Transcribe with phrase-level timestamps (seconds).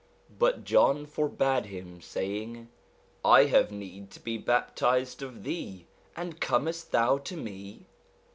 [0.39, 2.69] But John forbade him, saying,
[3.23, 5.85] I have need to be bap tized of thee,
[6.15, 7.85] and comes t thou to me